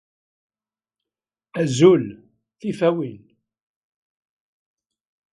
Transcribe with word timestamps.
Azul! 1.61 2.03
Tifawin! 2.59 3.23